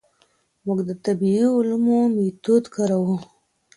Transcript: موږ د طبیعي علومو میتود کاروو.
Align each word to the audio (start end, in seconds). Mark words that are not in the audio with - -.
موږ 0.65 0.79
د 0.89 0.91
طبیعي 1.05 1.45
علومو 1.55 1.99
میتود 2.15 2.63
کاروو. 2.75 3.17